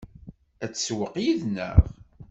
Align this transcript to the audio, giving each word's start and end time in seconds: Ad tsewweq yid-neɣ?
Ad 0.63 0.71
tsewweq 0.71 1.13
yid-neɣ? 1.23 1.77